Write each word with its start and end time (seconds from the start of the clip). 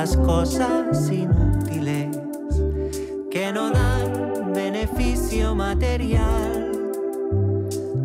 las 0.00 0.14
cosas 0.18 1.10
inútiles 1.10 2.14
que 3.30 3.50
no 3.50 3.70
dan 3.70 4.52
beneficio 4.52 5.54
material, 5.54 6.70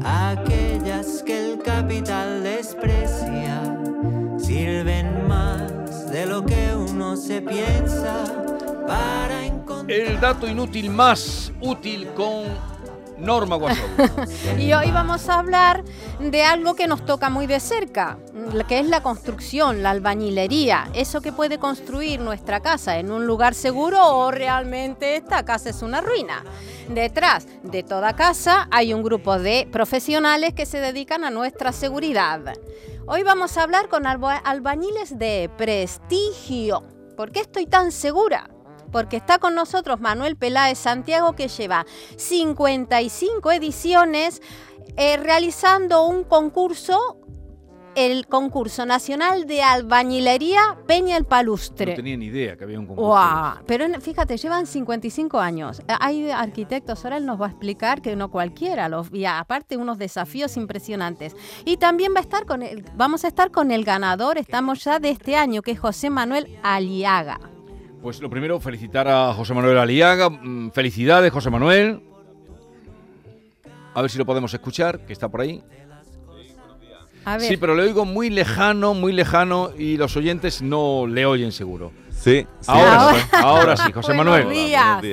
aquellas 0.01 1.21
que 1.21 1.51
el 1.51 1.59
capital 1.59 2.43
desprecia, 2.43 3.77
sirven 4.37 5.27
más 5.27 6.09
de 6.09 6.25
lo 6.27 6.45
que 6.45 6.73
uno 6.73 7.17
se 7.17 7.41
piensa 7.41 8.23
para 8.87 9.45
encontrar... 9.45 9.99
El 9.99 10.17
dato 10.21 10.47
inútil 10.47 10.89
más 10.91 11.51
útil 11.59 12.07
con 12.15 12.70
Norma 13.21 13.55
Guasón. 13.55 13.85
y 14.59 14.73
hoy 14.73 14.91
vamos 14.91 15.29
a 15.29 15.39
hablar 15.39 15.83
de 16.19 16.43
algo 16.43 16.75
que 16.75 16.87
nos 16.87 17.05
toca 17.05 17.29
muy 17.29 17.47
de 17.47 17.59
cerca, 17.59 18.17
que 18.67 18.79
es 18.79 18.87
la 18.87 19.01
construcción, 19.01 19.83
la 19.83 19.91
albañilería, 19.91 20.89
eso 20.93 21.21
que 21.21 21.31
puede 21.31 21.57
construir 21.57 22.19
nuestra 22.19 22.59
casa 22.59 22.97
en 22.97 23.11
un 23.11 23.25
lugar 23.25 23.53
seguro 23.53 24.05
o 24.05 24.31
realmente 24.31 25.15
esta 25.15 25.43
casa 25.45 25.69
es 25.69 25.81
una 25.81 26.01
ruina. 26.01 26.43
Detrás 26.89 27.47
de 27.63 27.83
toda 27.83 28.15
casa 28.15 28.67
hay 28.71 28.93
un 28.93 29.03
grupo 29.03 29.39
de 29.39 29.67
profesionales 29.71 30.53
que 30.53 30.65
se 30.65 30.79
dedican 30.79 31.23
a 31.23 31.29
nuestra 31.29 31.71
seguridad. 31.71 32.41
Hoy 33.07 33.23
vamos 33.23 33.57
a 33.57 33.63
hablar 33.63 33.87
con 33.87 34.05
albañiles 34.05 35.17
de 35.17 35.49
prestigio. 35.57 36.83
¿Por 37.17 37.31
qué 37.31 37.41
estoy 37.41 37.65
tan 37.65 37.91
segura? 37.91 38.50
Porque 38.91 39.17
está 39.17 39.39
con 39.39 39.55
nosotros 39.55 39.99
Manuel 39.99 40.35
Peláez 40.35 40.77
Santiago 40.77 41.33
que 41.33 41.47
lleva 41.47 41.85
55 42.17 43.51
ediciones 43.51 44.41
eh, 44.97 45.17
realizando 45.17 46.05
un 46.05 46.23
concurso 46.23 47.17
el 47.95 48.27
concurso 48.27 48.85
nacional 48.85 49.47
de 49.47 49.61
albañilería 49.61 50.77
Peña 50.87 51.17
el 51.17 51.25
Palustre. 51.25 51.91
No 51.91 51.95
tenía 51.95 52.17
ni 52.17 52.25
idea 52.27 52.57
que 52.57 52.63
había 52.63 52.79
un 52.79 52.87
concurso. 52.87 53.63
Pero 53.65 53.85
fíjate, 53.99 54.37
llevan 54.37 54.65
55 54.65 55.39
años. 55.39 55.79
Eh, 55.81 55.93
hay 55.99 56.31
arquitectos, 56.31 57.03
ahora 57.03 57.17
él 57.17 57.25
nos 57.25 57.39
va 57.41 57.47
a 57.47 57.49
explicar 57.49 58.01
que 58.01 58.15
no 58.15 58.31
cualquiera 58.31 58.89
los 58.89 59.11
y 59.11 59.25
aparte 59.25 59.77
unos 59.77 59.97
desafíos 59.97 60.57
impresionantes. 60.57 61.35
Y 61.65 61.77
también 61.77 62.13
va 62.13 62.19
a 62.19 62.23
estar 62.23 62.45
con 62.45 62.63
el, 62.63 62.85
vamos 62.95 63.25
a 63.25 63.27
estar 63.27 63.51
con 63.51 63.71
el 63.71 63.83
ganador, 63.83 64.37
estamos 64.37 64.83
ya 64.83 64.99
de 64.99 65.09
este 65.09 65.35
año, 65.35 65.61
que 65.61 65.71
es 65.71 65.79
José 65.79 66.09
Manuel 66.09 66.59
Aliaga. 66.63 67.50
Pues 68.01 68.19
lo 68.19 68.29
primero, 68.29 68.59
felicitar 68.59 69.07
a 69.07 69.33
José 69.33 69.53
Manuel 69.53 69.77
Aliaga. 69.77 70.29
Mm, 70.29 70.71
felicidades, 70.71 71.31
José 71.31 71.49
Manuel. 71.51 72.01
A 73.93 74.01
ver 74.01 74.09
si 74.09 74.17
lo 74.17 74.25
podemos 74.25 74.53
escuchar, 74.53 75.05
que 75.05 75.13
está 75.13 75.29
por 75.29 75.41
ahí. 75.41 75.61
Sí, 77.39 77.57
pero 77.57 77.75
le 77.75 77.83
oigo 77.83 78.03
muy 78.03 78.31
lejano, 78.31 78.95
muy 78.95 79.11
lejano 79.11 79.69
y 79.77 79.97
los 79.97 80.17
oyentes 80.17 80.63
no 80.63 81.05
le 81.05 81.27
oyen 81.27 81.51
seguro. 81.51 81.91
Sí, 82.09 82.47
ahora, 82.65 83.13
sí, 83.13 83.27
ahora 83.33 83.77
sí, 83.85 83.91
José 83.91 84.13
Manuel. 84.13 84.47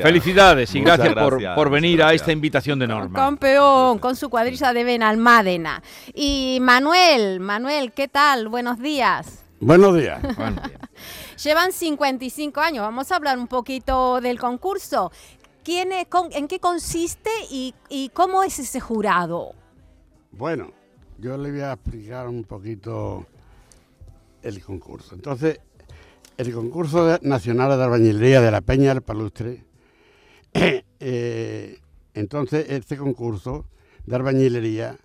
Felicidades 0.03 0.75
y 0.75 0.81
gracias, 0.81 1.15
por, 1.55 1.71
venir 1.71 2.03
a 2.03 2.15
esta 2.15 2.33
invitación 2.33 2.79
de 2.79 2.87
Norma. 2.87 3.19
Campeón, 3.19 3.99
con 3.99 4.17
su 4.17 4.31
cuadrilla 4.31 4.73
de 4.73 4.85
Benalmádena. 4.85 5.83
Y 6.15 6.59
Manuel, 6.63 7.41
Manuel, 7.41 7.93
¿qué 7.93 8.09
tal? 8.09 8.49
Buenos 8.49 8.79
días. 8.79 9.45
Buenos 9.61 9.95
días. 9.97 10.21
Llevan 11.43 11.71
55 11.73 12.61
años. 12.61 12.83
Vamos 12.83 13.13
a 13.13 13.17
hablar 13.17 13.39
un 13.39 13.47
poquito 13.47 14.21
del 14.21 14.41
concurso. 14.41 15.13
¿Quién 15.63 15.91
¿En 15.93 16.49
qué 16.49 16.59
consiste 16.59 17.31
y, 17.49 18.11
cómo 18.13 18.43
es 18.43 18.59
ese 18.59 18.81
jurado? 18.81 19.53
Bueno, 20.33 20.73
yo 21.19 21.37
le 21.39 21.53
voy 21.53 21.61
a 21.61 21.75
explicar 21.75 22.27
un 22.27 22.43
poquito 22.43 23.25
el 24.43 24.61
concurso. 24.65 25.15
Entonces, 25.15 25.61
el 26.39 26.53
concurso 26.53 27.19
nacional 27.23 27.77
de 27.77 27.85
albañilería 27.85 28.41
de 28.41 28.51
la 28.51 28.61
Peña 28.61 28.95
del 28.95 29.03
Palustre, 29.03 29.65
eh, 30.53 31.79
entonces 32.15 32.67
este 32.71 32.97
concurso 32.97 33.67
de 34.07 34.17
albañilería 34.17 34.97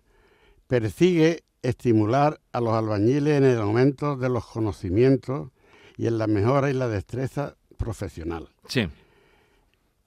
persigue 0.66 1.44
estimular 1.62 2.40
a 2.52 2.60
los 2.60 2.74
albañiles 2.74 3.38
en 3.38 3.44
el 3.44 3.60
aumento 3.60 4.16
de 4.16 4.30
los 4.30 4.46
conocimientos 4.46 5.53
y 5.98 6.08
en 6.08 6.18
la 6.18 6.28
mejora 6.28 6.70
y 6.70 6.74
la 6.74 6.88
destreza 6.88 7.56
profesional. 7.78 8.50
Sí. 8.68 8.88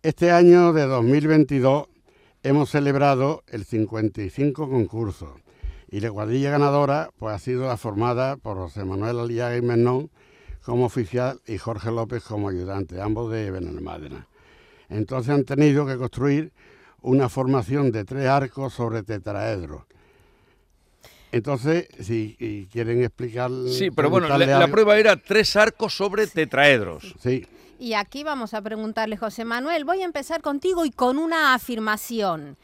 Este 0.03 0.31
año 0.31 0.73
de 0.73 0.87
2022 0.87 1.89
hemos 2.43 2.71
celebrado 2.71 3.43
el 3.49 3.65
55 3.65 4.69
concurso 4.69 5.37
y 5.89 6.01
la 6.01 6.11
cuadrilla 6.11 6.51
ganadora 6.51 7.11
pues, 7.19 7.35
ha 7.35 7.39
sido 7.39 7.67
la 7.67 7.77
formada 7.77 8.37
por 8.37 8.57
José 8.57 8.85
Manuel 8.85 9.19
Aliaga 9.19 9.57
y 9.57 9.63
Menón 9.63 10.11
como 10.65 10.85
oficial 10.85 11.41
y 11.47 11.59
Jorge 11.59 11.91
López 11.91 12.25
como 12.25 12.49
ayudante, 12.49 13.01
ambos 13.01 13.31
de 13.31 13.51
Benalmádena. 13.51 14.27
Entonces 14.89 15.35
han 15.35 15.45
tenido 15.45 15.87
que 15.87 15.97
construir 15.97 16.53
una 17.03 17.29
formación 17.29 17.93
de 17.93 18.05
tres 18.05 18.27
arcos 18.27 18.75
sobre 18.75 19.03
tetraedros 19.03 19.85
entonces, 21.33 21.89
si 22.01 22.69
quieren 22.73 23.03
explicar... 23.03 23.51
Sí, 23.69 23.91
pero 23.91 24.11
bueno, 24.11 24.29
la, 24.39 24.69
prueba 24.69 24.99
era 24.99 25.17
tres 25.17 25.57
arcos 25.57 25.95
sobre 25.95 26.27
tetraedros. 26.27 27.15
Sí. 27.21 27.47
Y 27.79 27.93
aquí 27.93 28.25
vamos 28.25 28.55
a 28.55 28.63
preguntarle, 28.63 29.17
José 29.17 29.45
Manuel, 29.45 29.85
voy 29.85 30.03
a 30.03 30.05
empezar 30.05 30.41
contigo 30.41 30.85
y 30.85 30.91
con 30.91 31.19
una 31.19 31.55
afirmación. 31.55 32.57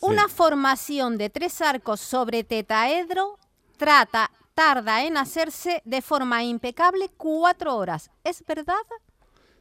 Una 0.00 0.28
formación 0.28 1.18
de 1.18 1.30
tres 1.30 1.60
arcos 1.60 2.00
sobre 2.00 2.44
tetraedro 2.44 3.38
trata, 3.76 4.30
tarda 4.54 5.04
en 5.04 5.16
hacerse 5.16 5.82
de 5.84 6.02
forma 6.02 6.42
impecable 6.44 7.08
cuatro 7.16 7.76
horas. 7.76 8.10
¿Es 8.24 8.44
verdad? 8.46 8.74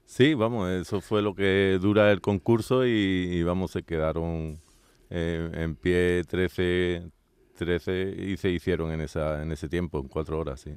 Sí, 0.06 0.34
vamos, 0.34 0.70
eso 0.70 1.02
fue 1.02 1.22
lo 1.22 1.34
que 1.34 1.78
dura 1.82 2.12
el 2.12 2.22
concurso 2.22 2.86
y, 2.86 3.44
vamos, 3.44 3.72
se 3.72 3.84
quedaron 3.84 4.60
eh, 5.10 5.50
en 5.54 5.76
pie 5.76 6.24
13, 6.28 7.10
13 7.56 8.16
y 8.18 8.38
se 8.38 8.50
hicieron 8.50 8.92
en, 8.92 9.02
esa, 9.02 9.42
en 9.42 9.52
ese 9.52 9.68
tiempo, 9.68 10.00
en 10.00 10.08
cuatro 10.08 10.40
horas, 10.40 10.62
sí. 10.62 10.76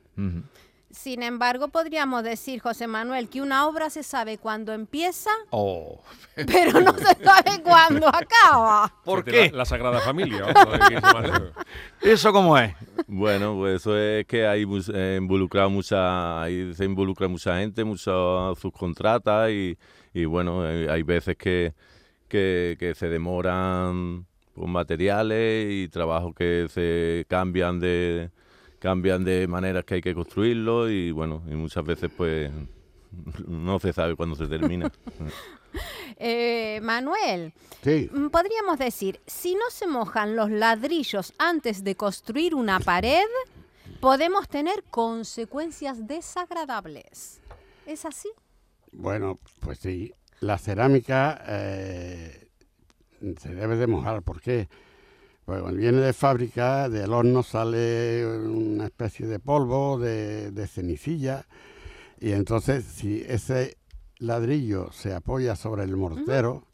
Sin 0.91 1.22
embargo, 1.22 1.69
podríamos 1.69 2.25
decir, 2.25 2.61
José 2.61 2.87
Manuel, 2.87 3.28
que 3.28 3.43
una 3.43 3.66
obra 3.66 3.91
se 3.91 4.03
sabe 4.03 4.39
cuándo 4.39 4.72
empieza, 4.72 5.31
oh. 5.50 6.03
pero 6.34 6.81
no 6.81 6.94
se 6.94 7.15
sabe 7.22 7.62
cuándo 7.62 8.09
acaba. 8.09 8.91
¿Por 9.05 9.22
qué? 9.22 9.50
La, 9.53 9.67
Sagrada 9.67 10.00
Familia. 10.00 10.47
¿Eso 12.00 12.33
cómo 12.33 12.56
es? 12.56 12.75
Bueno, 13.06 13.55
pues 13.56 13.83
eso 13.83 13.99
es 13.99 14.27
que 14.27 14.47
hay 14.47 14.67
eh, 14.94 15.19
involucrado 15.21 15.69
mucha, 15.69 16.43
ahí 16.43 16.72
se 16.72 16.87
involucra 16.87 17.28
mucha 17.28 17.59
gente, 17.59 17.84
muchas 17.84 18.59
subcontratas 18.59 19.50
y, 19.50 19.77
y 20.15 20.25
bueno, 20.25 20.62
hay, 20.62 20.87
hay 20.88 21.03
veces 21.03 21.37
que, 21.37 21.75
que, 22.28 22.77
que 22.78 22.94
se 22.94 23.11
demoran 23.11 24.27
con 24.59 24.71
materiales 24.71 25.69
y 25.71 25.89
trabajos 25.89 26.35
que 26.35 26.67
se 26.69 27.25
cambian 27.29 27.81
de 27.81 28.31
cambian 28.79 29.25
de 29.25 29.47
maneras 29.49 29.85
que 29.85 29.95
hay 29.95 30.01
que 30.01 30.15
construirlo 30.15 30.89
y 30.89 31.11
bueno, 31.11 31.43
y 31.51 31.55
muchas 31.55 31.85
veces 31.85 32.11
pues 32.17 32.51
no 33.47 33.79
se 33.81 33.93
sabe 33.93 34.17
cuándo 34.17 34.37
se 34.37 34.47
termina. 34.47 34.91
Eh, 36.17 36.81
Manuel, 36.83 37.53
sí. 37.85 38.09
Mm, 38.11 38.29
podríamos 38.29 38.79
decir, 38.79 39.21
si 39.27 39.55
no 39.55 39.71
se 39.71 39.87
mojan 39.87 40.35
los 40.35 40.51
ladrillos 40.51 41.35
antes 41.39 41.85
de 41.85 41.95
construir 41.95 42.55
una 42.55 42.81
pared, 42.81 43.27
podemos 44.01 44.49
tener 44.49 44.83
consecuencias 44.91 46.09
desagradables. 46.09 47.41
¿Es 47.87 48.07
así? 48.07 48.31
Bueno, 48.93 49.39
pues 49.61 49.79
sí. 49.79 50.13
La 50.41 50.57
cerámica 50.57 51.45
eh, 51.47 52.48
se 53.39 53.55
debe 53.55 53.77
de 53.77 53.87
mojar. 53.87 54.23
¿Por 54.23 54.41
qué? 54.41 54.69
Pues 55.45 55.62
cuando 55.62 55.81
viene 55.81 55.99
de 55.99 56.12
fábrica, 56.12 56.89
del 56.89 57.12
horno 57.12 57.43
sale 57.43 58.27
una 58.27 58.84
especie 58.84 59.27
de 59.27 59.39
polvo, 59.39 59.99
de, 59.99 60.51
de 60.51 60.67
cenicilla, 60.67 61.47
y 62.20 62.32
entonces 62.32 62.85
si 62.85 63.25
ese 63.26 63.79
ladrillo 64.19 64.93
se 64.93 65.15
apoya 65.15 65.56
sobre 65.56 65.85
el 65.85 65.97
mortero, 65.97 66.65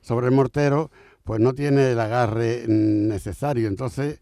sobre 0.00 0.26
el 0.28 0.32
mortero, 0.32 0.90
pues 1.24 1.40
no 1.40 1.52
tiene 1.52 1.92
el 1.92 2.00
agarre 2.00 2.64
necesario, 2.66 3.68
entonces 3.68 4.20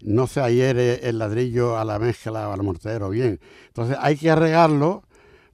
no 0.00 0.26
se 0.26 0.40
adhiere 0.40 1.08
el 1.08 1.18
ladrillo 1.18 1.78
a 1.78 1.84
la 1.84 1.98
mezcla 1.98 2.48
o 2.48 2.52
al 2.52 2.62
mortero 2.62 3.10
bien. 3.10 3.40
Entonces 3.68 3.96
hay 4.00 4.16
que 4.16 4.30
arregarlo 4.30 5.04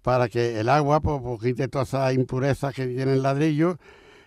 para 0.02 0.28
que 0.28 0.60
el 0.60 0.68
agua 0.68 1.00
pues, 1.00 1.20
pues 1.22 1.40
quite 1.40 1.68
todas 1.68 1.88
esas 1.88 2.14
impurezas 2.14 2.74
que 2.74 2.86
tiene 2.86 3.14
el 3.14 3.22
ladrillo 3.22 3.78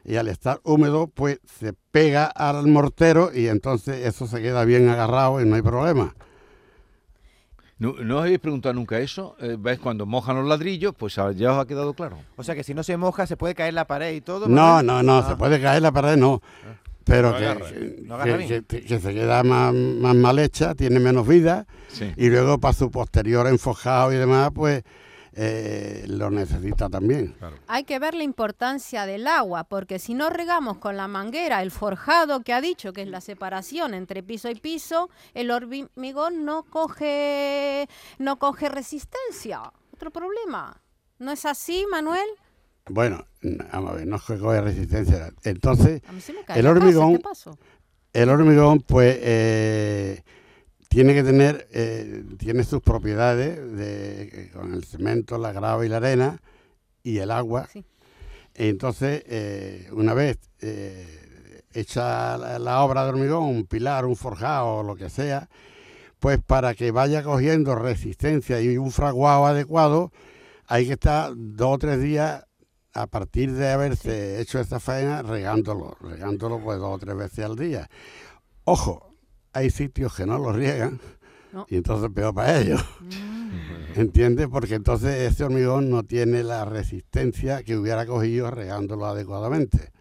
y 0.05 0.17
al 0.17 0.27
estar 0.27 0.61
húmedo 0.63 1.07
pues 1.07 1.39
se 1.59 1.73
pega 1.91 2.25
al 2.25 2.67
mortero 2.67 3.31
y 3.33 3.47
entonces 3.47 4.05
eso 4.05 4.27
se 4.27 4.41
queda 4.41 4.63
bien 4.63 4.87
agarrado 4.87 5.41
y 5.41 5.45
no 5.45 5.55
hay 5.55 5.61
problema. 5.61 6.15
¿No, 7.77 7.93
¿No 7.93 8.19
habéis 8.19 8.39
preguntado 8.39 8.73
nunca 8.73 8.99
eso? 8.99 9.35
Eh, 9.41 9.57
¿Ves? 9.59 9.79
Cuando 9.79 10.05
mojan 10.05 10.37
los 10.37 10.47
ladrillos, 10.47 10.93
pues 10.97 11.15
ya 11.15 11.51
os 11.51 11.59
ha 11.59 11.65
quedado 11.65 11.93
claro. 11.93 12.17
O 12.37 12.43
sea 12.43 12.55
que 12.55 12.63
si 12.63 12.73
no 12.73 12.83
se 12.83 12.95
moja, 12.95 13.27
¿se 13.27 13.35
puede 13.35 13.53
caer 13.53 13.73
la 13.73 13.85
pared 13.85 14.13
y 14.13 14.21
todo? 14.21 14.47
No, 14.47 14.81
no, 14.81 15.03
no, 15.03 15.25
se 15.25 15.33
ah. 15.33 15.37
puede 15.37 15.59
caer 15.59 15.81
la 15.81 15.91
pared, 15.91 16.15
no. 16.15 16.41
Pero 17.03 17.35
que, 17.37 18.63
que, 18.65 18.99
se 18.99 19.13
queda 19.13 19.43
más, 19.43 19.73
más, 19.73 20.15
mal 20.15 20.39
hecha, 20.39 20.73
tiene 20.73 20.99
menos 20.99 21.27
vida 21.27 21.67
y 22.17 22.29
luego 22.29 22.59
para 22.59 22.73
su 22.73 22.89
posterior 22.89 23.45
enfojado 23.47 24.11
y 24.11 24.15
demás, 24.15 24.51
pues 24.55 24.83
eh, 25.37 26.05
lo 26.07 26.31
necesita 26.31 26.89
también. 26.89 27.35
Hay 27.67 27.83
que 27.83 27.99
ver 27.99 28.13
la 28.13 28.23
importancia 28.23 29.05
del 29.05 29.27
agua, 29.27 29.65
porque 29.65 29.99
si 29.99 30.13
no 30.13 30.29
regamos 30.29 30.77
con 30.77 30.95
la 30.95 31.09
manguera 31.09 31.61
el 31.61 31.71
forjado 31.71 32.41
que 32.41 32.53
ha 32.53 32.61
dicho, 32.61 32.93
que 32.93 33.01
es 33.01 33.09
la 33.09 33.19
separación 33.19 33.93
entre 33.93 34.23
piso 34.23 34.49
y 34.49 34.55
piso, 34.55 35.09
el 35.33 35.51
hormigón 35.51 36.45
no 36.45 36.63
coge, 36.63 37.89
no 38.17 38.39
coge 38.39 38.69
resistencia. 38.69 39.61
Otro 39.93 40.09
problema. 40.09 40.81
¿No 41.19 41.31
es 41.31 41.45
así, 41.45 41.85
Manuel? 41.91 42.27
Bueno, 42.87 43.25
vamos 43.73 43.91
a 43.91 43.93
ver, 43.95 44.07
no 44.07 44.19
coge 44.19 44.61
resistencia. 44.61 45.33
Entonces, 45.43 46.01
el 46.47 46.65
hormigón, 46.65 47.21
el 48.13 48.29
hormigón, 48.29 48.79
pues, 48.79 49.17
eh, 49.19 50.23
tiene 50.95 51.13
que 51.13 51.23
tener, 51.23 51.67
eh, 51.73 52.23
tiene 52.37 52.63
sus 52.63 52.81
propiedades 52.81 53.57
de, 53.75 54.49
con 54.53 54.73
el 54.73 54.85
cemento, 54.85 55.37
la 55.37 55.51
grava 55.51 55.85
y 55.85 55.89
la 55.89 55.97
arena 55.97 56.41
y 57.03 57.17
el 57.17 57.31
agua. 57.31 57.67
Entonces, 58.53 59.21
eh, 59.27 59.89
una 59.91 60.13
vez 60.13 60.37
eh, 60.61 61.63
hecha 61.73 62.37
la, 62.37 62.81
obra 62.81 63.03
de 63.03 63.09
hormigón, 63.09 63.43
un 63.43 63.65
pilar, 63.65 64.05
un 64.05 64.15
forjado 64.15 64.67
o 64.67 64.83
lo 64.83 64.95
que 64.95 65.09
sea, 65.09 65.49
pues 66.19 66.39
para 66.41 66.73
que 66.75 66.91
vaya 66.91 67.23
cogiendo 67.23 67.75
resistencia 67.75 68.61
y 68.61 68.77
un 68.77 68.89
fraguado 68.89 69.47
adecuado, 69.47 70.13
hay 70.65 70.87
que 70.87 70.93
estar 70.93 71.33
dos 71.35 71.75
o 71.75 71.77
tres 71.77 72.01
días 72.01 72.45
a 72.93 73.07
partir 73.07 73.51
de 73.51 73.67
haberse 73.67 74.39
hecho 74.39 74.61
esta 74.61 74.79
faena 74.79 75.23
regándolo, 75.23 75.97
regándolo 75.99 76.63
pues 76.63 76.79
dos 76.79 76.95
o 76.95 76.99
tres 76.99 77.17
veces 77.17 77.43
al 77.43 77.57
día. 77.57 77.89
Ojo, 78.63 79.14
hay 79.55 79.69
sitios 79.69 80.13
que 80.13 80.25
no 80.25 80.37
lo 80.37 80.51
riegan 80.51 80.99
y 81.69 81.77
entonces 81.77 82.11
peor 82.13 82.35
para 82.35 82.59
ellos. 82.59 82.83
Mm. 82.99 83.99
¿Entiendes? 83.99 84.47
Porque 84.49 84.75
entonces 84.75 85.31
ese 85.31 85.45
hormigón 85.45 85.89
no 85.89 86.03
tiene 86.03 86.43
la 86.43 86.65
resistencia 86.65 87.63
que 87.63 87.77
hubiera 87.77 88.05
cogido 88.05 88.51
regándolo 88.51 89.05
adecuadamente. 89.05 89.91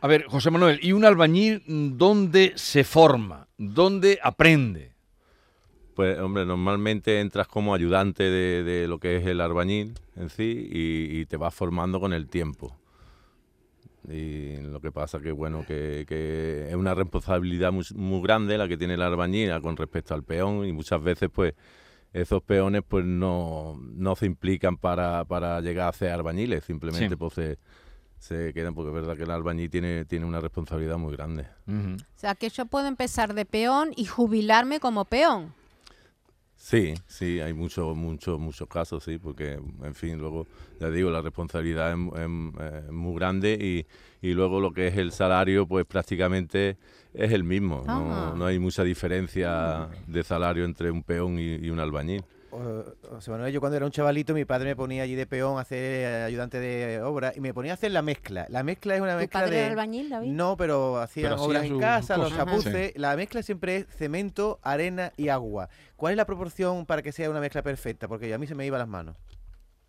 A 0.00 0.06
ver, 0.06 0.26
José 0.26 0.50
Manuel, 0.50 0.78
¿y 0.82 0.92
un 0.92 1.06
albañil 1.06 1.64
dónde 1.96 2.52
se 2.56 2.84
forma? 2.84 3.48
¿Dónde 3.56 4.18
aprende? 4.22 4.92
Pues, 5.94 6.18
hombre, 6.18 6.44
normalmente 6.44 7.20
entras 7.20 7.48
como 7.48 7.74
ayudante 7.74 8.24
de, 8.24 8.86
lo 8.86 9.00
que 9.00 9.16
es 9.16 9.26
el 9.26 9.40
albañil 9.40 9.94
en 10.14 10.28
sí 10.28 10.68
y 10.70 11.24
te 11.26 11.36
vas 11.38 11.54
formando 11.54 11.98
con 11.98 12.12
el 12.12 12.28
tiempo. 12.28 12.76
Y 14.10 14.56
lo 14.58 14.80
que 14.80 14.90
pasa 14.90 15.20
que 15.20 15.32
bueno 15.32 15.64
que, 15.66 16.66
es 16.68 16.74
una 16.74 16.94
responsabilidad 16.94 17.72
muy, 17.72 18.22
grande 18.22 18.58
la 18.58 18.68
que 18.68 18.76
tiene 18.76 18.96
la 18.96 19.06
albañila 19.06 19.60
con 19.60 19.76
respecto 19.76 20.14
al 20.14 20.22
peón 20.22 20.64
y 20.66 20.72
muchas 20.72 21.02
veces 21.02 21.28
pues 21.32 21.54
esos 22.12 22.42
peones 22.42 22.82
pues 22.86 23.04
no, 23.04 23.78
no 23.78 24.16
se 24.16 24.26
implican 24.26 24.76
para, 24.76 25.24
para 25.24 25.60
llegar 25.60 25.88
a 25.88 25.92
ser 25.92 26.10
albañiles, 26.10 26.64
simplemente 26.64 27.16
pues 27.16 27.34
se, 28.18 28.52
quedan 28.52 28.74
porque 28.74 28.88
es 28.88 28.94
verdad 28.94 29.16
que 29.16 29.24
el 29.24 29.30
albañil 29.30 29.70
tiene, 29.70 30.04
tiene 30.06 30.24
una 30.24 30.40
responsabilidad 30.40 30.96
muy 30.96 31.14
grande. 31.14 31.46
O 31.66 32.18
sea 32.18 32.34
que 32.34 32.48
yo 32.48 32.66
puedo 32.66 32.86
empezar 32.86 33.34
de 33.34 33.44
peón 33.44 33.90
y 33.94 34.06
jubilarme 34.06 34.80
como 34.80 35.04
peón. 35.04 35.54
Sí, 36.58 36.94
sí, 37.06 37.38
hay 37.40 37.54
muchos, 37.54 37.96
muchos, 37.96 38.38
muchos 38.38 38.68
casos, 38.68 39.04
sí, 39.04 39.16
porque, 39.16 39.52
en 39.52 39.94
fin, 39.94 40.18
luego, 40.18 40.46
ya 40.80 40.90
digo, 40.90 41.08
la 41.08 41.22
responsabilidad 41.22 41.92
es, 41.92 42.28
muy 42.90 43.14
grande 43.14 43.52
y, 43.54 44.26
y, 44.26 44.34
luego 44.34 44.60
lo 44.60 44.72
que 44.72 44.88
es 44.88 44.96
el 44.96 45.12
salario, 45.12 45.66
pues 45.68 45.86
prácticamente 45.86 46.76
es 47.14 47.32
el 47.32 47.44
mismo. 47.44 47.84
No, 47.86 48.34
no, 48.34 48.44
hay 48.44 48.58
mucha 48.58 48.82
diferencia 48.82 49.88
de 50.08 50.24
salario 50.24 50.64
entre 50.64 50.90
un 50.90 51.04
peón 51.04 51.38
y 51.38 51.70
un 51.70 51.78
albañil 51.78 52.24
o 53.10 53.20
sea, 53.20 53.48
yo 53.48 53.60
cuando 53.60 53.76
era 53.76 53.86
un 53.86 53.92
chavalito, 53.92 54.34
mi 54.34 54.44
padre 54.44 54.70
me 54.70 54.76
ponía 54.76 55.02
allí 55.02 55.14
de 55.14 55.26
peón 55.26 55.58
a 55.58 55.62
hacer 55.62 55.78
eh, 55.78 56.22
ayudante 56.24 56.58
de 56.60 57.00
obra 57.02 57.32
y 57.34 57.40
me 57.40 57.54
ponía 57.54 57.72
a 57.72 57.74
hacer 57.74 57.90
la 57.92 58.02
mezcla. 58.02 58.46
La 58.50 58.62
mezcla 58.62 58.94
es 58.94 59.00
una 59.00 59.16
mezcla 59.16 59.40
padre 59.40 59.56
de. 59.56 59.62
Era 59.62 59.70
albañil, 59.70 60.10
David? 60.10 60.30
No, 60.30 60.56
pero 60.56 60.98
hacían 60.98 61.32
obras 61.34 61.64
en 61.64 61.78
casa, 61.78 62.16
los 62.16 62.34
chapuces. 62.34 62.92
La 62.96 63.16
mezcla 63.16 63.42
siempre 63.42 63.76
es 63.76 63.86
cemento, 63.88 64.58
arena 64.62 65.12
y 65.16 65.28
agua. 65.28 65.68
¿Cuál 65.96 66.12
es 66.12 66.16
la 66.16 66.26
proporción 66.26 66.86
para 66.86 67.02
que 67.02 67.12
sea 67.12 67.30
una 67.30 67.40
mezcla 67.40 67.62
perfecta? 67.62 68.08
Porque 68.08 68.32
a 68.32 68.38
mí 68.38 68.46
se 68.46 68.54
me 68.54 68.66
iba 68.66 68.78
las 68.78 68.88
manos. 68.88 69.16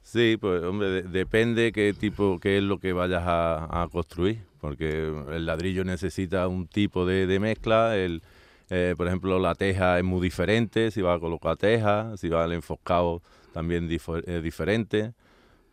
Sí, 0.01 0.37
pues 0.39 0.63
hombre, 0.63 1.03
depende 1.03 1.71
qué 1.71 1.93
tipo, 1.93 2.39
qué 2.39 2.57
es 2.57 2.63
lo 2.63 2.79
que 2.79 2.93
vayas 2.93 3.23
a, 3.25 3.87
construir, 3.91 4.39
porque 4.59 5.07
el 5.31 5.45
ladrillo 5.45 5.83
necesita 5.83 6.47
un 6.47 6.67
tipo 6.67 7.05
de, 7.05 7.27
de 7.27 7.39
mezcla, 7.39 7.95
el, 7.95 8.23
eh, 8.69 8.93
por 8.97 9.07
ejemplo, 9.07 9.39
la 9.39 9.55
teja 9.55 9.97
es 9.97 10.03
muy 10.03 10.21
diferente, 10.21 10.91
si 10.91 11.01
va 11.01 11.15
a 11.15 11.19
colocar 11.19 11.57
teja, 11.57 12.15
si 12.17 12.29
va 12.29 12.43
al 12.43 12.53
enfocado 12.53 13.21
también 13.53 13.89
es 13.91 14.43
diferente. 14.43 15.13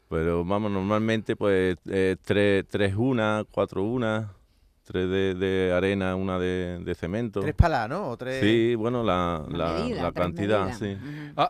Pero 0.09 0.45
vamos, 0.45 0.71
normalmente 0.71 1.37
pues 1.37 1.77
eh, 1.89 2.17
tres, 2.23 2.65
tres 2.69 2.95
una, 2.97 3.45
cuatro 3.51 3.83
una, 3.83 4.33
tres 4.87 5.11
de, 5.11 5.73
arena, 5.77 6.15
una 6.15 6.39
de, 6.39 6.95
cemento. 6.95 7.41
Tres 7.41 7.57
palas, 7.57 7.89
¿no? 7.89 8.17
tres... 8.17 8.41
Sí, 8.41 8.77
bueno, 8.77 9.03
la, 9.03 9.45
la, 9.51 10.13
cantidad, 10.13 10.73
sí. 10.79 10.97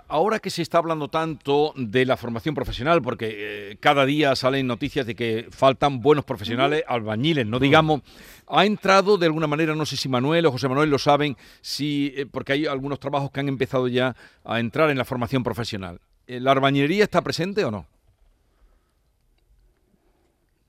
Ahora 0.08 0.38
que 0.38 0.48
se 0.48 0.62
está 0.62 0.78
hablando 0.78 1.08
tanto 1.08 1.74
de 1.76 2.06
la 2.06 2.16
formación 2.16 2.54
profesional, 2.54 3.02
porque 3.02 3.72
eh, 3.72 3.76
cada 3.78 4.06
día 4.06 4.34
salen 4.36 4.66
noticias 4.66 5.06
de 5.06 5.14
que 5.14 5.48
faltan 5.50 6.00
buenos 6.00 6.24
profesionales, 6.24 6.82
albañiles, 6.88 7.46
no 7.46 7.58
digamos, 7.58 8.00
ha 8.48 8.64
entrado 8.64 9.18
de 9.18 9.26
alguna 9.26 9.46
manera, 9.46 9.74
no 9.74 9.84
sé 9.84 9.98
si 9.98 10.08
Manuel 10.08 10.46
o 10.46 10.52
José 10.52 10.68
Manuel 10.68 10.88
lo 10.88 10.98
saben, 10.98 11.36
si 11.60 12.14
eh, 12.16 12.24
porque 12.24 12.54
hay 12.54 12.64
algunos 12.64 12.98
trabajos 12.98 13.30
que 13.30 13.40
han 13.40 13.48
empezado 13.48 13.86
ya 13.86 14.16
a 14.44 14.60
entrar 14.60 14.88
en 14.88 14.96
la 14.96 15.04
formación 15.04 15.44
profesional. 15.44 16.00
Eh, 16.26 16.40
¿La 16.40 16.52
albañilería 16.52 17.04
está 17.04 17.20
presente 17.20 17.64
o 17.66 17.70
no? 17.70 17.86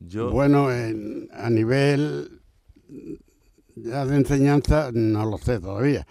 Yo... 0.01 0.29
Bueno, 0.31 0.67
a 0.67 1.49
nivel 1.49 2.36
de 3.87 4.15
enseñanza 4.15 4.91
no 4.93 5.25
lo 5.25 5.37
sé 5.37 5.59
todavía. 5.59 6.05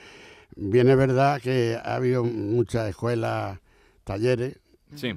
Viene 0.56 0.94
verdad 0.94 1.40
que 1.40 1.76
ha 1.82 1.96
habido 1.96 2.25
muchas 2.25 2.88
escuelas, 2.88 3.58
talleres. 4.05 4.58
Sí. 4.94 5.14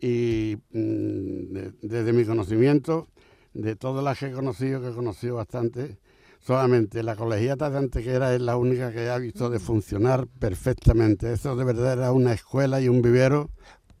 Y 0.00 0.56
mm, 0.72 1.56
desde 1.82 2.12
mi 2.12 2.24
conocimiento, 2.24 3.08
de 3.54 3.76
todas 3.76 4.04
las 4.04 4.18
que 4.18 4.26
he 4.26 4.32
conocido, 4.32 4.80
que 4.80 4.88
he 4.88 4.94
conocido 4.94 5.36
bastante, 5.36 5.98
solamente 6.40 7.02
la 7.02 7.16
colegiata 7.16 7.70
de 7.70 7.78
Antequera 7.78 8.34
es 8.34 8.40
la 8.40 8.56
única 8.56 8.92
que 8.92 9.08
ha 9.08 9.18
visto 9.18 9.50
de 9.50 9.58
funcionar 9.58 10.26
perfectamente. 10.26 11.32
Eso 11.32 11.56
de 11.56 11.64
verdad 11.64 11.94
era 11.94 12.12
una 12.12 12.32
escuela 12.32 12.80
y 12.80 12.88
un 12.88 13.02
vivero 13.02 13.50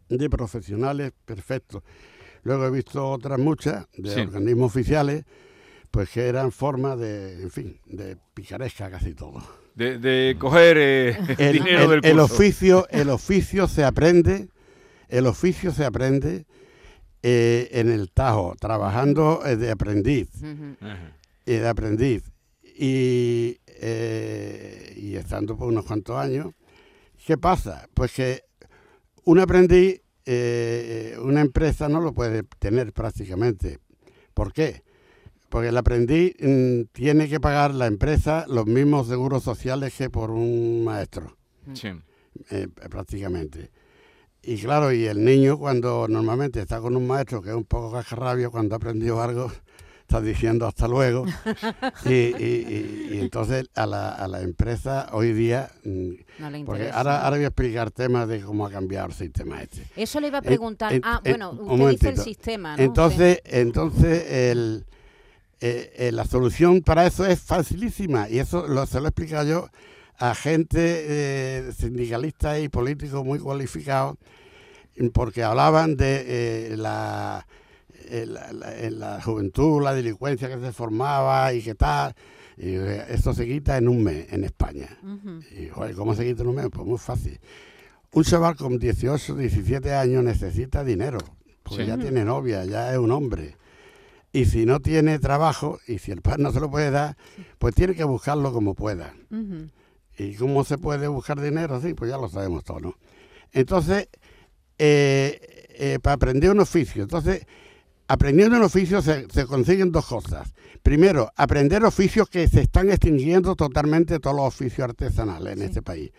de 0.08 0.30
profesionales 0.30 1.12
perfectos. 1.24 1.82
Luego 2.42 2.66
he 2.66 2.70
visto 2.70 3.10
otras 3.10 3.38
muchas 3.38 3.86
de 3.96 4.22
organismos 4.22 4.70
oficiales 4.70 5.24
pues 5.98 6.10
que 6.10 6.28
eran 6.28 6.52
formas 6.52 6.96
de, 6.96 7.42
en 7.42 7.50
fin, 7.50 7.80
de 7.84 8.16
picaresca 8.32 8.88
casi 8.88 9.14
todo. 9.14 9.42
De, 9.74 10.36
coger 10.38 10.76
eh, 10.78 11.18
el, 11.38 11.52
dinero 11.54 11.88
del 11.88 12.00
curso. 12.02 12.12
El 12.12 12.20
oficio, 12.20 12.86
el 12.90 13.10
oficio 13.10 13.66
se 13.66 13.82
aprende, 13.82 14.48
el 15.08 15.26
oficio 15.26 15.72
se 15.72 15.84
aprende 15.84 16.46
eh, 17.24 17.68
en 17.72 17.90
el 17.90 18.12
Tajo, 18.12 18.54
trabajando 18.60 19.44
eh, 19.44 19.56
de 19.56 19.72
aprendiz, 19.72 20.28
y 21.44 21.52
de 21.54 21.68
aprendiz, 21.68 22.22
y, 22.62 23.58
y 24.94 25.16
estando 25.16 25.56
por 25.56 25.66
unos 25.66 25.84
cuantos 25.84 26.16
años. 26.16 26.54
¿Qué 27.26 27.36
pasa? 27.36 27.88
Pues 27.92 28.12
que 28.12 28.44
un 29.24 29.40
aprendiz, 29.40 30.00
una 31.20 31.40
empresa 31.40 31.88
no 31.88 32.00
lo 32.00 32.12
puede 32.12 32.44
tener 32.60 32.92
prácticamente. 32.92 33.80
¿Por 34.32 34.52
qué? 34.52 34.86
Porque 35.48 35.68
el 35.68 35.76
aprendiz 35.76 36.34
mm, 36.40 36.82
tiene 36.92 37.28
que 37.28 37.40
pagar 37.40 37.74
la 37.74 37.86
empresa 37.86 38.44
los 38.48 38.66
mismos 38.66 39.08
seguros 39.08 39.42
sociales 39.42 39.94
que 39.96 40.10
por 40.10 40.30
un 40.30 40.84
maestro. 40.84 41.36
Sí. 41.72 41.88
Eh, 42.50 42.68
prácticamente. 42.90 43.70
Y 44.42 44.56
claro, 44.58 44.92
y 44.92 45.06
el 45.06 45.24
niño 45.24 45.58
cuando 45.58 46.06
normalmente 46.08 46.60
está 46.60 46.80
con 46.80 46.96
un 46.96 47.06
maestro 47.06 47.42
que 47.42 47.50
es 47.50 47.56
un 47.56 47.64
poco 47.64 47.92
cajarrabio, 47.92 48.50
cuando 48.50 48.74
ha 48.74 48.76
aprendido 48.76 49.20
algo, 49.20 49.50
está 50.00 50.20
diciendo 50.20 50.66
hasta 50.66 50.86
luego. 50.86 51.26
y, 52.06 53.18
entonces 53.18 53.68
a 53.74 53.86
la, 53.86 54.10
a 54.10 54.28
la, 54.28 54.40
empresa 54.40 55.08
hoy 55.12 55.32
día... 55.32 55.70
Mm, 55.84 56.10
no 56.38 56.50
le 56.50 56.64
porque 56.64 56.90
ahora, 56.90 57.24
ahora 57.24 57.36
voy 57.36 57.44
a 57.44 57.48
explicar 57.48 57.90
temas 57.90 58.28
de 58.28 58.40
cómo 58.40 58.64
ha 58.64 58.70
cambiado 58.70 59.08
el 59.08 59.14
sistema 59.14 59.60
este. 59.60 59.86
Eso 59.96 60.20
le 60.20 60.28
iba 60.28 60.38
a 60.38 60.42
preguntar. 60.42 60.98
ah, 61.02 61.20
bueno, 61.24 61.50
usted 61.50 61.90
dice 61.90 62.08
el 62.10 62.18
sistema, 62.18 62.76
¿no? 62.76 62.82
Entonces, 62.82 63.40
entonces 63.44 64.30
el 64.30 64.86
eh, 65.60 65.92
eh, 65.96 66.12
la 66.12 66.24
solución 66.24 66.82
para 66.82 67.04
eso 67.04 67.26
es 67.26 67.40
facilísima 67.40 68.28
y 68.28 68.38
eso 68.38 68.68
lo, 68.68 68.86
se 68.86 69.00
lo 69.00 69.06
he 69.06 69.08
explicado 69.08 69.48
yo 69.48 69.68
a 70.16 70.32
gente 70.36 70.78
eh, 70.78 71.72
sindicalista 71.76 72.60
y 72.60 72.68
políticos 72.68 73.24
muy 73.24 73.40
cualificados 73.40 74.16
porque 75.12 75.42
hablaban 75.42 75.96
de 75.96 76.74
la, 76.76 77.44
la, 78.10 79.20
juventud, 79.22 79.82
la 79.82 79.94
delincuencia 79.94 80.48
que 80.48 80.60
se 80.60 80.72
formaba 80.72 81.52
y 81.52 81.62
qué 81.62 81.76
tal. 81.76 82.14
Y 82.56 82.74
eso 82.74 83.32
se 83.32 83.46
quita 83.46 83.78
en 83.78 83.86
un 83.86 84.02
mes 84.02 84.26
en 84.32 84.42
España. 84.42 84.88
Y, 85.56 85.66
¿cómo 85.94 86.16
se 86.16 86.26
quita 86.26 86.42
en 86.42 86.48
un 86.48 86.56
mes? 86.56 86.66
Pues 86.72 86.84
muy 86.84 86.98
fácil. 86.98 87.38
un 88.10 88.24
chaval 88.24 88.56
con 88.56 88.76
18, 88.76 89.36
17 89.36 89.94
años 89.94 90.24
necesita 90.24 90.82
dinero, 90.82 91.18
porque 91.62 91.86
ya 91.86 91.96
tiene 91.96 92.24
novia, 92.24 92.64
ya 92.64 92.90
es 92.90 92.98
un 92.98 93.12
hombre. 93.12 93.56
Y 94.32 94.44
si 94.44 94.66
no 94.66 94.80
tiene 94.80 95.18
trabajo, 95.18 95.78
y 95.86 95.98
si 95.98 96.12
el 96.12 96.20
padre 96.20 96.42
no 96.42 96.52
se 96.52 96.60
lo 96.60 96.70
puede 96.70 96.90
dar, 96.90 97.16
pues 97.58 97.74
tiene 97.74 97.94
que 97.94 98.04
buscarlo 98.04 98.52
como 98.52 98.74
pueda. 98.74 99.14
¿Y 100.18 100.34
cómo 100.34 100.64
se 100.64 100.78
puede 100.78 101.08
buscar 101.08 101.40
dinero? 101.40 101.80
Sí, 101.80 101.94
pues 101.94 102.10
ya 102.10 102.18
lo 102.18 102.28
sabemos 102.28 102.64
todos, 102.64 102.82
¿no? 102.82 102.94
Entonces, 103.52 104.08
eh, 104.78 105.66
eh, 105.70 105.98
para 106.02 106.14
aprender 106.14 106.50
un 106.50 106.60
oficio, 106.60 107.02
entonces, 107.02 107.46
aprendiendo 108.08 108.56
un 108.56 108.64
oficio 108.64 109.00
se, 109.00 109.26
consiguen 109.46 109.92
dos 109.92 110.06
cosas. 110.06 110.52
Primero, 110.82 111.30
aprender 111.36 111.84
oficios 111.84 112.28
que 112.28 112.48
se 112.48 112.62
están 112.62 112.90
extinguiendo 112.90 113.54
totalmente 113.54 114.18
todos 114.18 114.36
los 114.36 114.46
oficios 114.46 114.88
artesanales 114.88 115.54
en 115.54 115.62
este 115.62 115.82
país. 115.82 116.10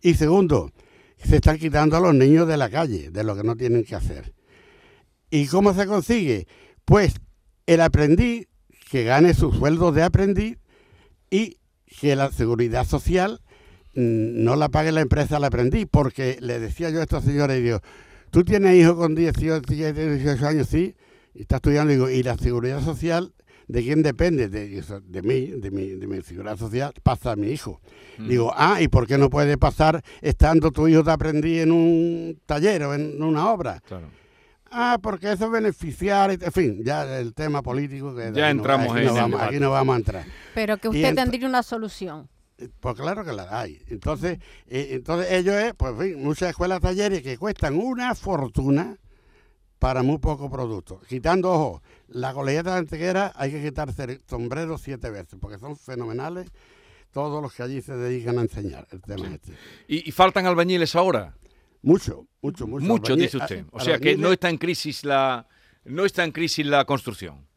Y 0.00 0.14
segundo, 0.14 0.72
se 1.16 1.36
están 1.36 1.58
quitando 1.58 1.96
a 1.96 2.00
los 2.00 2.14
niños 2.14 2.48
de 2.48 2.56
la 2.56 2.70
calle, 2.70 3.10
de 3.10 3.24
lo 3.24 3.36
que 3.36 3.42
no 3.42 3.56
tienen 3.56 3.84
que 3.84 3.94
hacer. 3.94 4.34
¿Y 5.30 5.46
cómo 5.46 5.74
se 5.74 5.86
consigue? 5.86 6.46
Pues 6.84 7.14
el 7.68 7.82
aprendiz 7.82 8.48
que 8.90 9.04
gane 9.04 9.34
su 9.34 9.52
sueldo 9.52 9.92
de 9.92 10.02
aprendiz 10.02 10.56
y 11.30 11.58
que 12.00 12.16
la 12.16 12.32
seguridad 12.32 12.86
social 12.86 13.42
mm, 13.94 14.42
no 14.42 14.56
la 14.56 14.70
pague 14.70 14.90
la 14.90 15.02
empresa 15.02 15.36
al 15.36 15.44
aprendiz, 15.44 15.86
porque 15.90 16.38
le 16.40 16.58
decía 16.60 16.88
yo 16.88 17.00
a 17.00 17.02
estos 17.02 17.24
señores, 17.24 17.62
digo, 17.62 17.80
tú 18.30 18.42
tienes 18.42 18.74
hijos 18.74 18.96
con 18.96 19.14
18, 19.14 19.60
18 19.70 20.46
años, 20.46 20.66
sí, 20.66 20.96
y 21.34 21.42
está 21.42 21.56
estudiando, 21.56 21.92
digo, 21.92 22.08
y 22.08 22.22
la 22.22 22.38
seguridad 22.38 22.82
social, 22.82 23.34
¿de 23.66 23.82
quién 23.82 24.02
depende? 24.02 24.48
De, 24.48 24.82
de 25.02 25.22
mí, 25.22 25.48
de 25.48 25.70
mi, 25.70 25.88
de 25.90 26.06
mi 26.06 26.22
seguridad 26.22 26.56
social, 26.56 26.94
pasa 27.02 27.32
a 27.32 27.36
mi 27.36 27.48
hijo. 27.48 27.82
Mm. 28.16 28.28
Digo, 28.28 28.50
ah, 28.56 28.80
¿y 28.80 28.88
por 28.88 29.06
qué 29.06 29.18
no 29.18 29.28
puede 29.28 29.58
pasar 29.58 30.02
estando 30.22 30.70
tu 30.70 30.88
hijo 30.88 31.02
de 31.02 31.12
aprendiz 31.12 31.60
en 31.64 31.72
un 31.72 32.40
taller 32.46 32.84
o 32.84 32.94
en 32.94 33.22
una 33.22 33.52
obra? 33.52 33.82
Claro. 33.86 34.08
Ah, 34.70 34.98
porque 35.00 35.32
eso 35.32 35.46
es 35.46 35.50
beneficiar, 35.50 36.30
en 36.30 36.52
fin, 36.52 36.84
ya 36.84 37.18
el 37.18 37.32
tema 37.32 37.62
político 37.62 38.14
que 38.14 38.32
ya 38.34 38.50
entramos 38.50 38.94
aquí, 38.94 39.06
no 39.06 39.14
vamos, 39.14 39.40
aquí 39.40 39.58
no 39.60 39.70
vamos 39.70 39.94
a 39.94 39.98
entrar. 39.98 40.26
Pero 40.54 40.76
que 40.76 40.88
usted 40.88 41.14
tendría 41.14 41.48
una 41.48 41.62
solución. 41.62 42.28
Pues 42.80 42.96
claro 42.96 43.24
que 43.24 43.32
la 43.32 43.60
hay. 43.60 43.80
Entonces, 43.86 44.38
eh, 44.66 44.88
entonces 44.90 45.30
ellos 45.32 45.54
es, 45.54 45.74
pues 45.74 45.94
fin, 45.98 46.22
muchas 46.22 46.50
escuelas 46.50 46.80
talleres 46.80 47.22
que 47.22 47.38
cuestan 47.38 47.78
una 47.78 48.14
fortuna 48.14 48.96
para 49.78 50.02
muy 50.02 50.18
poco 50.18 50.50
producto. 50.50 51.00
Quitando, 51.08 51.52
ojo, 51.52 51.82
la 52.08 52.34
colegiata 52.34 52.72
de 52.72 52.78
Antequera 52.78 53.32
hay 53.36 53.52
que 53.52 53.62
quitarse 53.62 54.20
sombreros 54.28 54.82
siete 54.82 55.08
veces, 55.08 55.38
porque 55.40 55.58
son 55.58 55.76
fenomenales 55.76 56.50
todos 57.12 57.40
los 57.40 57.54
que 57.54 57.62
allí 57.62 57.80
se 57.80 57.96
dedican 57.96 58.38
a 58.38 58.42
enseñar 58.42 58.86
el 58.90 59.00
tema 59.00 59.28
este. 59.28 59.52
¿Y 59.86 60.10
faltan 60.10 60.46
albañiles 60.46 60.94
ahora? 60.94 61.34
Mucho, 61.88 62.28
mucho, 62.42 62.66
mucho. 62.66 62.84
Mucho, 62.84 63.16
dice 63.16 63.38
usted. 63.38 63.64
O 63.72 63.80
sea 63.80 63.98
que 63.98 64.14
no 64.14 64.30
está 64.30 64.50
en 64.50 64.58
crisis 64.58 65.04
la 65.04 65.48
no 65.86 66.04
está 66.04 66.22
en 66.22 66.32
crisis 66.32 66.66
la 66.66 66.84
construcción. 66.84 67.48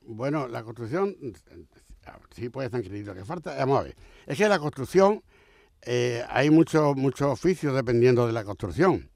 Bueno, 0.00 0.48
la 0.48 0.64
construcción 0.64 1.16
sí 2.34 2.48
puede 2.48 2.66
estar 2.66 2.80
en 2.80 2.88
crisis. 2.88 3.06
Lo 3.06 3.14
que 3.14 3.24
falta, 3.24 3.54
vamos 3.54 3.78
a 3.78 3.82
ver, 3.84 3.96
es 4.26 4.36
que 4.36 4.48
la 4.48 4.58
construcción 4.58 5.22
eh, 5.82 6.24
hay 6.28 6.50
muchos 6.50 6.96
muchos 6.96 7.28
oficios 7.28 7.72
dependiendo 7.72 8.26
de 8.26 8.32
la 8.32 8.42
construcción. 8.42 9.08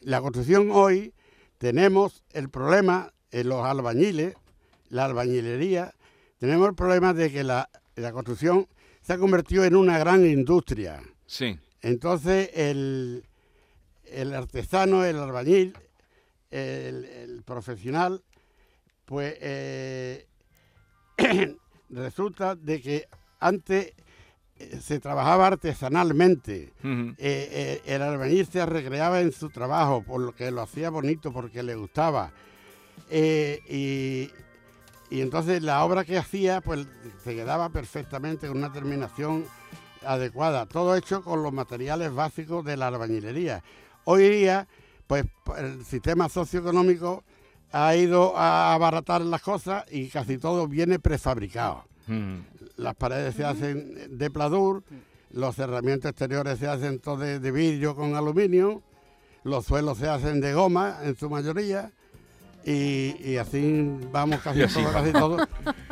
La 0.00 0.22
construcción 0.22 0.70
hoy 0.72 1.12
tenemos 1.58 2.24
el 2.30 2.48
problema 2.48 3.12
en 3.30 3.50
los 3.50 3.62
albañiles, 3.62 4.36
la 4.88 5.04
albañilería, 5.04 5.92
tenemos 6.38 6.66
el 6.66 6.74
problema 6.74 7.12
de 7.12 7.30
que 7.30 7.44
la, 7.44 7.68
la 7.94 8.10
construcción 8.12 8.68
se 9.02 9.12
ha 9.12 9.18
convertido 9.18 9.66
en 9.66 9.76
una 9.76 9.98
gran 9.98 10.24
industria. 10.24 11.02
Sí. 11.26 11.58
Entonces, 11.82 12.50
el, 12.54 13.24
el 14.12 14.34
artesano, 14.34 15.04
el 15.04 15.16
albañil, 15.16 15.76
el, 16.50 17.42
profesional, 17.44 18.22
pues 19.04 19.34
eh, 19.40 20.26
resulta 21.90 22.54
de 22.54 22.80
que 22.80 23.08
antes 23.38 23.92
eh, 24.58 24.80
se 24.80 25.00
trabajaba 25.00 25.48
artesanalmente. 25.48 26.72
Eh, 27.18 27.82
el 27.86 28.02
albañil 28.02 28.46
se 28.46 28.64
recreaba 28.66 29.20
en 29.20 29.32
su 29.32 29.50
trabajo, 29.50 30.02
por 30.02 30.20
lo 30.20 30.34
que 30.34 30.50
lo 30.50 30.62
hacía 30.62 30.90
bonito, 30.90 31.32
porque 31.32 31.62
le 31.62 31.74
gustaba. 31.74 32.32
y, 33.10 34.30
y, 35.10 35.20
entonces 35.20 35.62
la 35.62 35.84
obra 35.84 36.04
que 36.04 36.18
hacía, 36.18 36.60
pues 36.60 36.86
se 37.24 37.34
quedaba 37.34 37.70
perfectamente 37.70 38.46
con 38.46 38.58
una 38.58 38.72
terminación 38.72 39.44
adecuada. 40.04 40.66
Todo 40.66 40.96
hecho 40.96 41.22
con 41.22 41.42
los 41.42 41.52
materiales 41.52 42.14
básicos 42.14 42.64
de 42.64 42.76
la 42.76 42.88
albañilería. 42.88 43.62
Hoy 44.04 44.28
día, 44.28 44.66
pues 45.06 45.24
el 45.58 45.84
sistema 45.84 46.28
socioeconómico 46.28 47.24
ha 47.72 47.94
ido 47.94 48.36
a 48.36 48.74
abaratar 48.74 49.20
las 49.20 49.42
cosas 49.42 49.84
y 49.90 50.08
casi 50.08 50.38
todo 50.38 50.66
viene 50.66 50.98
prefabricado. 50.98 51.84
Mm. 52.06 52.38
Las 52.76 52.94
paredes 52.94 53.34
se 53.34 53.44
hacen 53.44 54.18
de 54.18 54.30
pladur, 54.30 54.82
los 55.32 55.54
cerramientos 55.54 56.10
exteriores 56.10 56.58
se 56.58 56.66
hacen 56.66 56.98
todos 56.98 57.20
de, 57.20 57.50
vidrio 57.50 57.94
con 57.94 58.16
aluminio, 58.16 58.82
los 59.44 59.66
suelos 59.66 59.98
se 59.98 60.08
hacen 60.08 60.40
de 60.40 60.52
goma 60.54 60.98
en 61.02 61.16
su 61.16 61.28
mayoría. 61.28 61.92
Y, 62.64 63.36
así 63.36 63.98
vamos 64.12 64.40
casi, 64.44 64.66
todo, 64.66 64.92
casi 64.92 65.12
todo. 65.12 65.38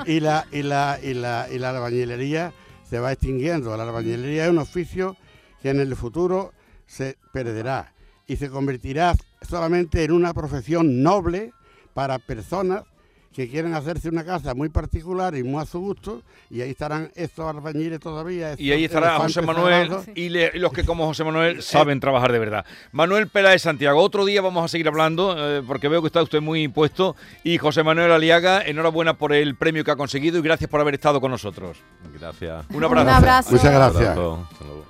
Y 0.06 0.20
la, 0.20 0.46
y, 0.52 0.62
la, 0.62 0.98
y, 1.02 1.14
la, 1.14 1.48
y 1.50 1.58
la 1.58 1.70
albañilería 1.70 2.52
se 2.88 2.98
va 2.98 3.12
extinguiendo. 3.12 3.76
La 3.76 3.84
albañilería 3.84 4.44
es 4.44 4.50
un 4.50 4.58
oficio 4.58 5.16
que 5.62 5.70
en 5.70 5.80
el 5.80 5.94
futuro 5.96 6.52
se 6.86 7.16
perderá 7.32 7.92
y 8.28 8.36
se 8.36 8.50
convertirá 8.50 9.14
solamente 9.42 10.04
en 10.04 10.12
una 10.12 10.32
profesión 10.34 11.02
noble 11.02 11.52
para 11.94 12.18
personas 12.20 12.84
que 13.32 13.48
quieren 13.48 13.74
hacerse 13.74 14.08
una 14.08 14.24
casa 14.24 14.54
muy 14.54 14.68
particular 14.68 15.36
y 15.36 15.42
muy 15.42 15.62
a 15.62 15.66
su 15.66 15.80
gusto, 15.80 16.22
y 16.50 16.60
ahí 16.60 16.70
estarán 16.70 17.10
estos 17.14 17.46
albañiles 17.46 18.00
todavía. 18.00 18.54
y 18.58 18.72
ahí 18.72 18.84
estará 18.84 19.18
José 19.18 19.42
Manuel 19.42 19.90
y, 20.14 20.28
los 20.58 20.72
que 20.72 20.84
como 20.84 21.06
José 21.06 21.24
Manuel 21.24 21.62
saben 21.62 22.00
trabajar 22.00 22.32
de 22.32 22.38
verdad. 22.38 22.64
Manuel 22.92 23.30
de 23.32 23.58
Santiago, 23.58 24.00
otro 24.00 24.24
día 24.24 24.42
vamos 24.42 24.64
a 24.64 24.68
seguir 24.68 24.88
hablando, 24.88 25.36
eh, 25.38 25.62
porque 25.66 25.88
veo 25.88 26.00
que 26.00 26.08
está 26.08 26.22
usted 26.22 26.40
muy 26.40 26.62
impuesto, 26.62 27.16
y 27.44 27.58
José 27.58 27.82
Manuel 27.82 28.10
Aliaga, 28.10 28.62
enhorabuena 28.62 29.14
por 29.14 29.32
el 29.32 29.56
premio 29.56 29.84
que 29.84 29.90
ha 29.90 29.96
conseguido 29.96 30.38
y 30.38 30.42
gracias 30.42 30.68
por 30.68 30.80
haber 30.80 30.94
estado 30.94 31.20
con 31.20 31.30
nosotros. 31.30 31.78
Gracias. 32.18 32.64
Un 32.70 32.84
abrazo. 32.84 33.02
Un 33.02 33.08
abrazo. 33.08 33.50
Muchas 33.52 33.72
gracias. 33.72 34.18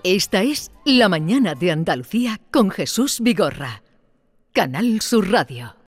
Esta 0.04 0.42
es 0.42 0.70
La 0.84 1.08
Mañana 1.08 1.54
de 1.54 1.70
Andalucía 1.70 2.40
con 2.50 2.70
Jesús 2.70 3.20
Vigorra. 3.20 3.82
Canal 4.52 5.00
Sur 5.00 5.30
Radio. 5.30 5.77